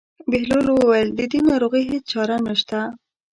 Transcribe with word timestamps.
بهلول 0.31 0.67
وویل: 0.71 1.09
د 1.13 1.21
دې 1.31 1.39
ناروغۍ 1.49 1.83
هېڅ 1.91 2.03
چاره 2.13 2.35
نشته. 2.47 2.79